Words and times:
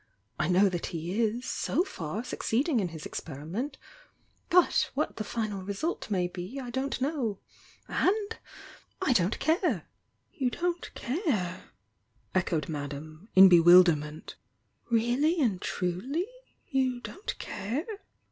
I 0.39 0.47
know 0.47 0.67
that 0.67 0.87
he 0.87 1.21
is, 1.21 1.45
so 1.45 1.83
far, 1.83 2.23
succeeding 2.23 2.79
in 2.79 2.87
his' 2.87 3.05
x;i>~ri 3.05 3.45
ment; 3.45 3.77
but 4.49 4.89
what 4.95 5.17
the 5.17 5.23
final 5.23 5.61
result 5.61 6.09
may 6.09 6.27
be 6.27 6.59
I 6.59 6.71
dot. 6.71 6.93
t. 6.93 7.05
kti;,w— 7.05 7.37
and— 8.09 8.37
I 9.03 9.13
don't 9.13 9.37
care!" 9.37 9.87
"You 10.33 10.49
don't 10.49 10.91
care!" 10.95 11.65
echoed 12.33 12.67
Madame, 12.67 13.29
in 13.35 13.47
bewilder 13.47 13.95
ment. 13.95 14.37
"Really 14.89 15.39
and 15.39 15.61
truly? 15.61 16.25
You 16.67 16.99
don't 17.01 17.37
care?" 17.37 17.85